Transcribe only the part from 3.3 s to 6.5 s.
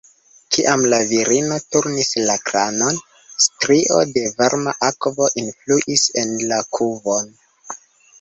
strio da varma akvo enfluis en